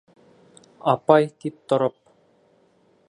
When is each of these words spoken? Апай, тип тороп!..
Апай, 0.93 1.29
тип 1.45 1.61
тороп!.. 1.69 2.01